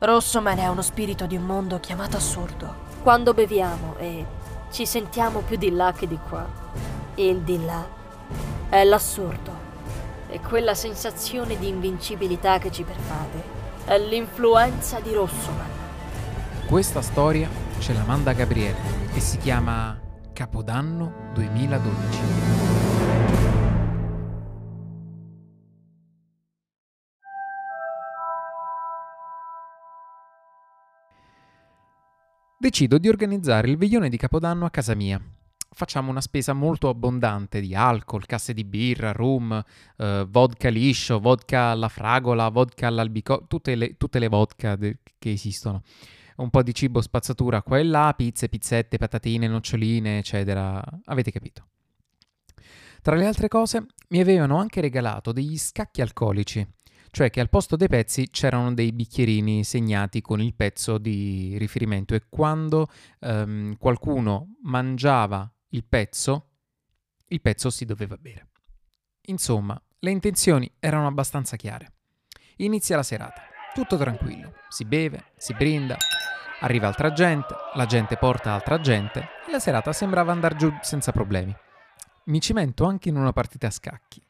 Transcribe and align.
Rossoman 0.00 0.58
è 0.58 0.68
uno 0.68 0.82
spirito 0.82 1.26
di 1.26 1.34
un 1.34 1.42
mondo 1.42 1.80
chiamato 1.80 2.16
assurdo. 2.16 2.86
Quando 3.02 3.34
beviamo 3.34 3.96
e 3.98 4.24
ci 4.70 4.86
sentiamo 4.86 5.40
più 5.40 5.56
di 5.56 5.72
là 5.72 5.92
che 5.92 6.06
di 6.06 6.16
qua, 6.28 6.46
il 7.16 7.40
di 7.40 7.64
là 7.64 7.84
è 8.68 8.84
l'assurdo. 8.84 9.66
E 10.28 10.38
quella 10.40 10.74
sensazione 10.74 11.58
di 11.58 11.66
invincibilità 11.66 12.58
che 12.58 12.70
ci 12.70 12.84
pervade 12.84 13.42
è 13.86 13.98
l'influenza 13.98 15.00
di 15.00 15.12
Rossoman. 15.12 15.70
Questa 16.68 17.02
storia 17.02 17.48
ce 17.78 17.92
la 17.92 18.04
manda 18.04 18.32
Gabriele 18.32 18.78
e 19.14 19.18
si 19.18 19.38
chiama 19.38 19.98
Capodanno 20.32 21.30
2012. 21.32 22.67
Decido 32.60 32.98
di 32.98 33.08
organizzare 33.08 33.70
il 33.70 33.76
veglione 33.76 34.08
di 34.08 34.16
Capodanno 34.16 34.64
a 34.64 34.70
casa 34.70 34.96
mia. 34.96 35.22
Facciamo 35.70 36.10
una 36.10 36.20
spesa 36.20 36.54
molto 36.54 36.88
abbondante 36.88 37.60
di 37.60 37.72
alcol, 37.72 38.26
casse 38.26 38.52
di 38.52 38.64
birra, 38.64 39.12
rum, 39.12 39.62
eh, 39.96 40.26
vodka 40.28 40.68
liscio, 40.68 41.20
vodka 41.20 41.66
alla 41.66 41.88
fragola, 41.88 42.48
vodka 42.48 42.88
all'albicocca, 42.88 43.44
tutte 43.46 43.76
le, 43.76 43.96
tutte 43.96 44.18
le 44.18 44.26
vodka 44.26 44.74
de- 44.74 44.98
che 45.20 45.30
esistono. 45.30 45.82
Un 46.38 46.50
po' 46.50 46.64
di 46.64 46.74
cibo 46.74 47.00
spazzatura 47.00 47.62
qua 47.62 47.78
e 47.78 47.84
là, 47.84 48.12
pizze, 48.16 48.48
pizzette, 48.48 48.98
patatine, 48.98 49.46
noccioline, 49.46 50.18
eccetera. 50.18 50.82
Avete 51.04 51.30
capito. 51.30 51.68
Tra 53.00 53.14
le 53.14 53.24
altre 53.24 53.46
cose, 53.46 53.86
mi 54.08 54.18
avevano 54.18 54.58
anche 54.58 54.80
regalato 54.80 55.30
degli 55.30 55.56
scacchi 55.56 56.00
alcolici 56.00 56.66
cioè 57.10 57.30
che 57.30 57.40
al 57.40 57.48
posto 57.48 57.76
dei 57.76 57.88
pezzi 57.88 58.30
c'erano 58.30 58.72
dei 58.72 58.92
bicchierini 58.92 59.64
segnati 59.64 60.20
con 60.20 60.40
il 60.40 60.54
pezzo 60.54 60.98
di 60.98 61.56
riferimento 61.58 62.14
e 62.14 62.22
quando 62.28 62.88
um, 63.20 63.76
qualcuno 63.76 64.56
mangiava 64.62 65.50
il 65.70 65.84
pezzo, 65.84 66.50
il 67.28 67.40
pezzo 67.40 67.70
si 67.70 67.84
doveva 67.84 68.16
bere. 68.16 68.48
Insomma, 69.26 69.80
le 70.00 70.10
intenzioni 70.10 70.70
erano 70.78 71.06
abbastanza 71.06 71.56
chiare. 71.56 71.92
Inizia 72.58 72.96
la 72.96 73.02
serata, 73.02 73.42
tutto 73.74 73.96
tranquillo, 73.96 74.54
si 74.68 74.84
beve, 74.84 75.32
si 75.36 75.54
brinda, 75.54 75.96
arriva 76.60 76.86
altra 76.86 77.12
gente, 77.12 77.54
la 77.74 77.86
gente 77.86 78.16
porta 78.16 78.52
altra 78.52 78.80
gente 78.80 79.20
e 79.46 79.50
la 79.50 79.60
serata 79.60 79.92
sembrava 79.92 80.32
andare 80.32 80.56
giù 80.56 80.72
senza 80.80 81.12
problemi. 81.12 81.54
Mi 82.24 82.40
cimento 82.40 82.84
anche 82.84 83.08
in 83.08 83.16
una 83.16 83.32
partita 83.32 83.68
a 83.68 83.70
scacchi. 83.70 84.22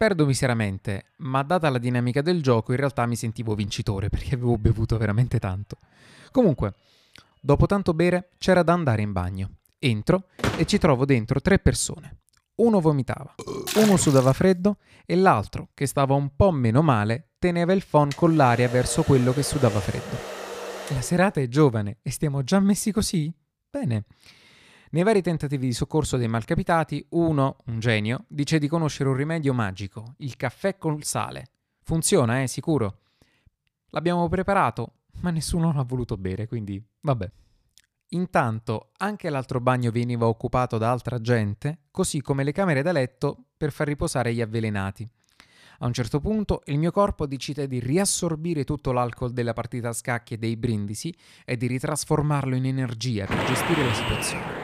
Perdo 0.00 0.24
miseramente, 0.24 1.08
ma 1.16 1.42
data 1.42 1.68
la 1.68 1.76
dinamica 1.76 2.22
del 2.22 2.42
gioco 2.42 2.72
in 2.72 2.78
realtà 2.78 3.04
mi 3.04 3.16
sentivo 3.16 3.54
vincitore 3.54 4.08
perché 4.08 4.34
avevo 4.34 4.56
bevuto 4.56 4.96
veramente 4.96 5.38
tanto. 5.38 5.76
Comunque, 6.30 6.72
dopo 7.38 7.66
tanto 7.66 7.92
bere 7.92 8.30
c'era 8.38 8.62
da 8.62 8.72
andare 8.72 9.02
in 9.02 9.12
bagno. 9.12 9.56
Entro 9.78 10.28
e 10.56 10.64
ci 10.64 10.78
trovo 10.78 11.04
dentro 11.04 11.42
tre 11.42 11.58
persone. 11.58 12.20
Uno 12.54 12.80
vomitava, 12.80 13.34
uno 13.76 13.98
sudava 13.98 14.32
freddo 14.32 14.78
e 15.04 15.16
l'altro, 15.16 15.68
che 15.74 15.84
stava 15.86 16.14
un 16.14 16.34
po' 16.34 16.50
meno 16.50 16.80
male, 16.80 17.32
teneva 17.38 17.74
il 17.74 17.84
phon 17.84 18.08
con 18.16 18.34
l'aria 18.34 18.68
verso 18.68 19.02
quello 19.02 19.34
che 19.34 19.42
sudava 19.42 19.80
freddo. 19.80 20.16
La 20.94 21.02
serata 21.02 21.42
è 21.42 21.48
giovane 21.48 21.98
e 22.00 22.10
stiamo 22.10 22.42
già 22.42 22.58
messi 22.58 22.90
così? 22.90 23.30
Bene. 23.68 24.04
Nei 24.92 25.04
vari 25.04 25.22
tentativi 25.22 25.66
di 25.66 25.72
soccorso 25.72 26.16
dei 26.16 26.26
malcapitati, 26.26 27.06
uno, 27.10 27.58
un 27.66 27.78
genio, 27.78 28.24
dice 28.26 28.58
di 28.58 28.66
conoscere 28.66 29.08
un 29.08 29.14
rimedio 29.14 29.54
magico, 29.54 30.14
il 30.18 30.34
caffè 30.34 30.78
col 30.78 31.04
sale. 31.04 31.46
Funziona, 31.82 32.42
eh, 32.42 32.48
sicuro. 32.48 32.98
L'abbiamo 33.90 34.28
preparato, 34.28 34.94
ma 35.20 35.30
nessuno 35.30 35.72
l'ha 35.72 35.84
voluto 35.84 36.16
bere, 36.16 36.48
quindi 36.48 36.82
vabbè. 37.02 37.30
Intanto 38.08 38.90
anche 38.96 39.30
l'altro 39.30 39.60
bagno 39.60 39.92
veniva 39.92 40.26
occupato 40.26 40.76
da 40.76 40.90
altra 40.90 41.20
gente, 41.20 41.82
così 41.92 42.20
come 42.20 42.42
le 42.42 42.50
camere 42.50 42.82
da 42.82 42.90
letto 42.90 43.44
per 43.56 43.70
far 43.70 43.86
riposare 43.86 44.34
gli 44.34 44.40
avvelenati. 44.40 45.08
A 45.82 45.86
un 45.86 45.92
certo 45.92 46.18
punto 46.18 46.62
il 46.64 46.78
mio 46.78 46.90
corpo 46.90 47.28
decide 47.28 47.68
di 47.68 47.78
riassorbire 47.78 48.64
tutto 48.64 48.90
l'alcol 48.90 49.32
della 49.32 49.52
partita 49.52 49.90
a 49.90 49.92
scacchi 49.92 50.34
e 50.34 50.38
dei 50.38 50.56
brindisi 50.56 51.14
e 51.44 51.56
di 51.56 51.68
ritrasformarlo 51.68 52.56
in 52.56 52.66
energia 52.66 53.26
per 53.26 53.44
gestire 53.44 53.84
la 53.84 53.94
situazione. 53.94 54.59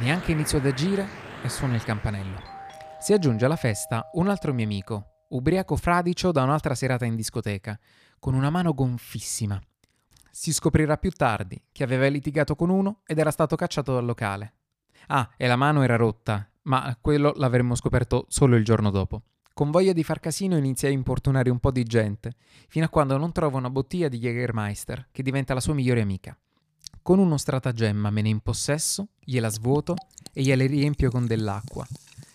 Neanche 0.00 0.32
inizio 0.32 0.56
ad 0.56 0.64
agire 0.64 1.06
e 1.42 1.50
suona 1.50 1.74
il 1.74 1.84
campanello. 1.84 2.40
Si 2.98 3.12
aggiunge 3.12 3.44
alla 3.44 3.56
festa 3.56 4.08
un 4.14 4.28
altro 4.28 4.54
mio 4.54 4.64
amico, 4.64 5.26
ubriaco 5.28 5.76
fradicio 5.76 6.32
da 6.32 6.42
un'altra 6.42 6.74
serata 6.74 7.04
in 7.04 7.16
discoteca, 7.16 7.78
con 8.18 8.32
una 8.32 8.48
mano 8.48 8.72
gonfissima. 8.72 9.60
Si 10.30 10.54
scoprirà 10.54 10.96
più 10.96 11.10
tardi 11.10 11.62
che 11.70 11.84
aveva 11.84 12.06
litigato 12.06 12.56
con 12.56 12.70
uno 12.70 13.02
ed 13.04 13.18
era 13.18 13.30
stato 13.30 13.56
cacciato 13.56 13.92
dal 13.92 14.06
locale. 14.06 14.54
Ah, 15.08 15.28
e 15.36 15.46
la 15.46 15.56
mano 15.56 15.82
era 15.82 15.96
rotta, 15.96 16.48
ma 16.62 16.96
quello 16.98 17.34
l'avremmo 17.36 17.74
scoperto 17.74 18.24
solo 18.28 18.56
il 18.56 18.64
giorno 18.64 18.90
dopo. 18.90 19.24
Con 19.52 19.70
voglia 19.70 19.92
di 19.92 20.02
far 20.02 20.18
casino 20.18 20.56
inizia 20.56 20.88
a 20.88 20.92
importunare 20.92 21.50
un 21.50 21.58
po' 21.58 21.70
di 21.70 21.82
gente, 21.82 22.32
fino 22.68 22.86
a 22.86 22.88
quando 22.88 23.18
non 23.18 23.32
trova 23.32 23.58
una 23.58 23.68
bottiglia 23.68 24.08
di 24.08 24.18
Jägermeister, 24.18 25.08
che 25.12 25.22
diventa 25.22 25.52
la 25.52 25.60
sua 25.60 25.74
migliore 25.74 26.00
amica. 26.00 26.34
Con 27.02 27.18
uno 27.18 27.38
stratagemma 27.38 28.10
me 28.10 28.22
ne 28.22 28.28
impossesso, 28.28 29.08
gliela 29.18 29.48
svuoto 29.48 29.94
e 30.32 30.42
gliela 30.42 30.66
riempio 30.66 31.10
con 31.10 31.26
dell'acqua. 31.26 31.86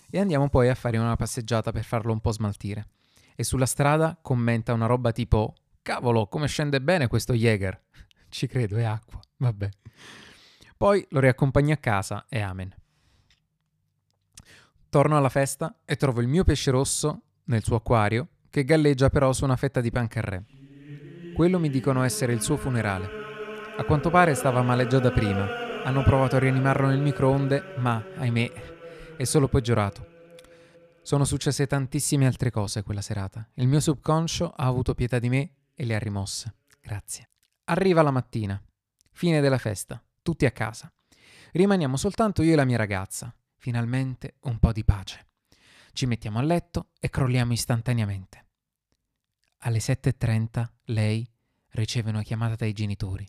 E 0.09 0.19
andiamo 0.19 0.49
poi 0.49 0.69
a 0.69 0.75
fare 0.75 0.97
una 0.97 1.15
passeggiata 1.15 1.71
per 1.71 1.83
farlo 1.83 2.11
un 2.11 2.19
po' 2.19 2.31
smaltire. 2.31 2.87
E 3.35 3.43
sulla 3.43 3.65
strada 3.65 4.17
commenta 4.21 4.73
una 4.73 4.85
roba 4.85 5.11
tipo 5.11 5.53
Cavolo, 5.81 6.27
come 6.27 6.47
scende 6.47 6.81
bene 6.81 7.07
questo 7.07 7.33
Jäger. 7.33 7.79
Ci 8.29 8.47
credo, 8.47 8.77
è 8.77 8.83
acqua. 8.83 9.19
Vabbè. 9.37 9.69
Poi 10.77 11.05
lo 11.09 11.19
riaccompagno 11.19 11.73
a 11.73 11.77
casa 11.77 12.25
e 12.27 12.41
amen. 12.41 12.73
Torno 14.89 15.17
alla 15.17 15.29
festa 15.29 15.81
e 15.85 15.95
trovo 15.95 16.21
il 16.21 16.27
mio 16.27 16.43
pesce 16.43 16.71
rosso 16.71 17.21
nel 17.45 17.63
suo 17.63 17.75
acquario 17.75 18.29
che 18.49 18.63
galleggia 18.63 19.09
però 19.09 19.31
su 19.33 19.43
una 19.43 19.57
fetta 19.57 19.81
di 19.81 19.91
pancarré. 19.91 20.43
Quello 21.35 21.59
mi 21.59 21.69
dicono 21.69 22.03
essere 22.03 22.33
il 22.33 22.41
suo 22.41 22.55
funerale. 22.55 23.24
A 23.77 23.83
quanto 23.83 24.09
pare 24.09 24.35
stava 24.35 24.61
male 24.61 24.87
già 24.87 24.99
da 24.99 25.11
prima. 25.11 25.83
Hanno 25.83 26.01
provato 26.01 26.37
a 26.37 26.39
rianimarlo 26.39 26.87
nel 26.87 27.01
microonde, 27.01 27.73
ma, 27.79 28.01
ahimè, 28.15 28.51
è 29.17 29.23
solo 29.25 29.49
peggiorato. 29.49 30.13
Sono 31.01 31.25
successe 31.25 31.67
tantissime 31.67 32.25
altre 32.25 32.51
cose 32.51 32.83
quella 32.83 33.01
serata. 33.01 33.45
Il 33.55 33.67
mio 33.67 33.81
subconscio 33.81 34.49
ha 34.49 34.65
avuto 34.65 34.95
pietà 34.95 35.19
di 35.19 35.27
me 35.27 35.55
e 35.73 35.83
le 35.83 35.93
ha 35.93 35.99
rimosse. 35.99 36.55
Grazie. 36.79 37.31
Arriva 37.65 38.01
la 38.01 38.11
mattina. 38.11 38.59
Fine 39.11 39.41
della 39.41 39.57
festa. 39.57 40.01
Tutti 40.21 40.45
a 40.45 40.51
casa. 40.51 40.89
Rimaniamo 41.51 41.97
soltanto 41.97 42.43
io 42.43 42.53
e 42.53 42.55
la 42.55 42.65
mia 42.65 42.77
ragazza. 42.77 43.35
Finalmente 43.57 44.35
un 44.43 44.57
po' 44.57 44.71
di 44.71 44.85
pace. 44.85 45.27
Ci 45.91 46.05
mettiamo 46.05 46.39
a 46.39 46.43
letto 46.43 46.91
e 46.97 47.09
crolliamo 47.09 47.51
istantaneamente. 47.51 48.45
Alle 49.59 49.79
7.30 49.79 50.65
lei 50.85 51.29
riceve 51.71 52.09
una 52.09 52.21
chiamata 52.21 52.55
dai 52.55 52.71
genitori 52.71 53.27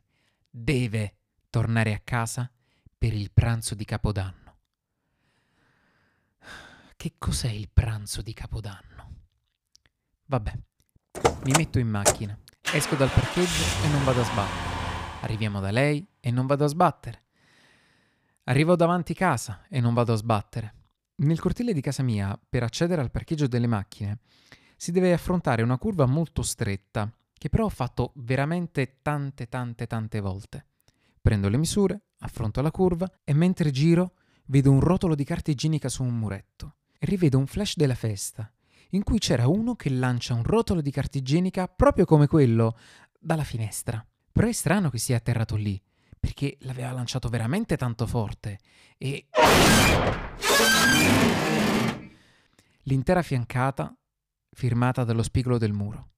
deve 0.59 1.17
tornare 1.51 1.93
a 1.93 2.01
casa 2.03 2.51
per 2.97 3.13
il 3.13 3.31
pranzo 3.31 3.75
di 3.75 3.85
Capodanno. 3.85 4.57
Che 6.97 7.15
cos'è 7.19 7.51
il 7.51 7.69
pranzo 7.71 8.23
di 8.23 8.33
Capodanno? 8.33 9.17
Vabbè, 10.25 10.59
mi 11.45 11.53
metto 11.55 11.79
in 11.79 11.89
macchina, 11.89 12.37
esco 12.73 12.95
dal 12.97 13.11
parcheggio 13.11 13.85
e 13.85 13.89
non 13.89 14.03
vado 14.03 14.23
a 14.23 14.25
sbattere. 14.25 14.75
Arriviamo 15.21 15.61
da 15.61 15.71
lei 15.71 16.05
e 16.21 16.31
non 16.31 16.47
vado 16.47 16.65
a 16.65 16.69
sbattere. 16.69 17.25
Arrivo 18.45 18.77
davanti 18.77 19.13
casa 19.13 19.67
e 19.69 19.81
non 19.81 19.93
vado 19.93 20.15
a 20.15 20.17
sbattere. 20.17 20.75
Nel 21.17 21.39
cortile 21.39 21.75
di 21.75 21.83
casa 21.83 22.03
mia, 22.03 22.39
per 22.49 22.63
accedere 22.63 23.03
al 23.03 23.11
parcheggio 23.11 23.47
delle 23.47 23.67
macchine, 23.67 24.21
si 24.75 24.91
deve 24.91 25.13
affrontare 25.13 25.63
una 25.63 25.77
curva 25.77 26.07
molto 26.07 26.41
stretta 26.41 27.13
che 27.47 27.49
però 27.49 27.67
ho 27.67 27.71
fatto 27.71 28.11
veramente 28.17 28.99
tante 29.03 29.47
tante 29.47 29.87
tante 29.87 30.19
volte. 30.19 30.67
Prendo 31.21 31.49
le 31.49 31.57
misure, 31.57 32.07
affronto 32.19 32.61
la 32.61 32.73
curva 32.73 33.09
e 33.23 33.33
mentre 33.35 33.71
giro 33.71 34.15
vedo 34.47 34.73
un 34.73 34.81
rotolo 34.81 35.15
di 35.15 35.23
carta 35.23 35.53
igienica 35.53 35.89
su 35.89 36.03
un 36.03 36.19
muretto 36.19 36.75
e 36.99 37.07
rivedo 37.07 37.39
un 37.39 37.47
flash 37.47 37.77
della 37.77 37.95
festa 37.95 38.51
in 38.91 39.05
cui 39.05 39.19
c'era 39.19 39.47
uno 39.47 39.77
che 39.77 39.91
lancia 39.91 40.35
un 40.35 40.43
rotolo 40.43 40.81
di 40.81 40.91
carta 40.91 41.19
igienica 41.19 41.69
proprio 41.69 42.05
come 42.05 42.27
quello 42.27 42.77
dalla 43.19 43.45
finestra. 43.45 44.05
Però 44.33 44.49
è 44.49 44.53
strano 44.53 44.91
che 44.91 44.99
sia 44.99 45.17
atterrato 45.17 45.55
lì, 45.55 45.81
perché 46.19 46.57
l'aveva 46.61 46.91
lanciato 46.91 47.29
veramente 47.29 47.77
tanto 47.77 48.07
forte 48.07 48.59
e... 48.99 49.29
L'intera 52.83 53.23
fiancata 53.23 53.97
firmata 54.51 55.05
dallo 55.05 55.23
spigolo 55.23 55.59
del 55.59 55.73
muro. 55.73 56.11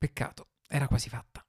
Peccato, 0.00 0.46
era 0.66 0.86
quasi 0.86 1.10
fatta. 1.10 1.44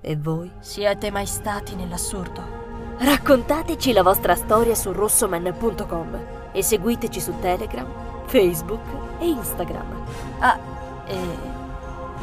E 0.00 0.16
voi? 0.16 0.50
Siete 0.60 1.10
mai 1.10 1.26
stati 1.26 1.74
nell'assurdo? 1.74 2.96
Raccontateci 2.96 3.92
la 3.92 4.02
vostra 4.02 4.34
storia 4.34 4.74
su 4.74 4.90
rossoman.com 4.92 6.50
e 6.52 6.62
seguiteci 6.62 7.20
su 7.20 7.38
Telegram, 7.40 8.24
Facebook 8.26 9.18
e 9.20 9.28
Instagram. 9.28 10.06
Ah, 10.38 10.58
E 11.06 11.18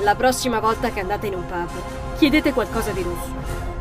la 0.02 0.16
prossima 0.16 0.60
volta 0.60 0.90
che 0.90 1.02
andate 1.02 1.28
in 1.28 1.36
un 1.36 1.46
pub, 1.46 2.18
chiedete 2.18 2.54
qualcosa 2.54 2.92
di 2.92 3.04
rosso. 3.04 3.75